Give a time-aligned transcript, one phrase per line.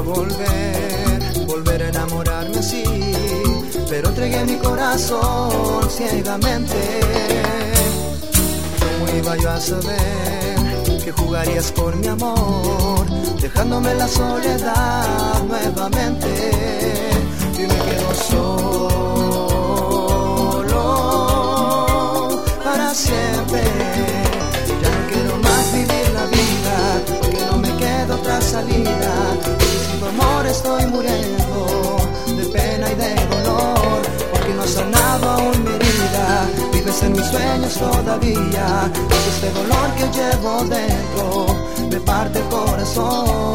[0.00, 2.84] volver, volver a enamorarme así,
[3.88, 7.00] pero entregué mi corazón ciegamente.
[8.80, 10.56] ¿Cómo iba yo a saber
[11.04, 13.06] que jugarías por mi amor,
[13.40, 16.28] dejándome la soledad nuevamente?
[17.58, 19.45] Y me quedo solo
[32.36, 36.48] de pena y de dolor, porque no has sanado aún mi herida.
[36.72, 41.46] Vives en mis sueños todavía, es este dolor que llevo dentro,
[41.90, 43.45] me parte el corazón,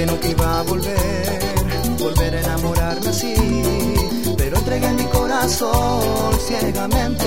[0.00, 1.38] que nunca iba a volver,
[1.98, 3.34] volver a enamorarme así,
[4.38, 7.26] pero entregué mi corazón ciegamente.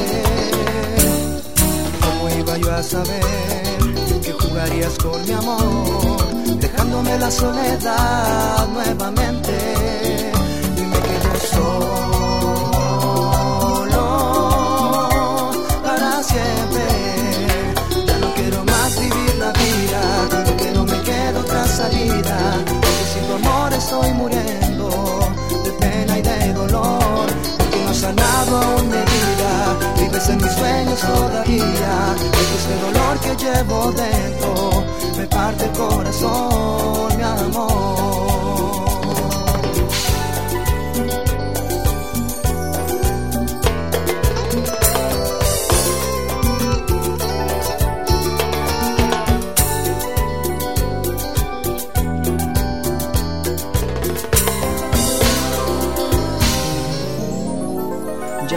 [2.03, 3.65] ¿Cómo iba yo a saber
[4.23, 6.25] que jugarías con mi amor,
[6.59, 9.52] dejándome la soledad nuevamente?
[23.93, 24.89] Estoy muriendo
[25.63, 27.27] de pena y de dolor.
[27.57, 32.15] Porque no has sanado aún mi herida, vives en mis sueños todavía.
[32.55, 34.72] Este dolor que llevo dentro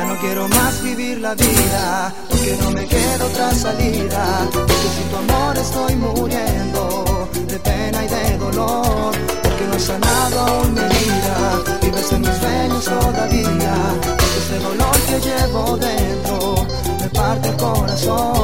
[0.07, 5.17] no quiero más vivir la vida, porque no me queda otra salida, porque sin tu
[5.17, 9.13] amor estoy muriendo de pena y de dolor,
[9.43, 11.39] porque no he sanado aún mi vida,
[11.83, 16.67] vives en mis sueños todavía, porque ese dolor que llevo dentro
[17.01, 18.36] me parte el corazón.